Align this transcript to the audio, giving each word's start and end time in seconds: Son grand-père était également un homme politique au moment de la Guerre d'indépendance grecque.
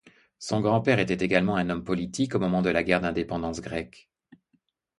Son 0.39 0.61
grand-père 0.61 0.97
était 0.97 1.23
également 1.23 1.57
un 1.57 1.69
homme 1.69 1.83
politique 1.83 2.33
au 2.33 2.39
moment 2.39 2.63
de 2.63 2.71
la 2.71 2.83
Guerre 2.83 3.01
d'indépendance 3.01 3.61
grecque. 3.61 4.09